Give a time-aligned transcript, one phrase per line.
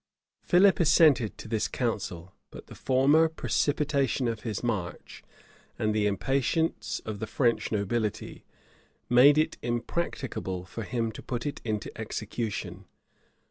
[0.41, 5.21] Philip assented to this counsel; but the former precipitation of his march,
[5.77, 8.43] and the impatience of the French nobility,
[9.11, 12.85] made it impracticable for him to put it in execution.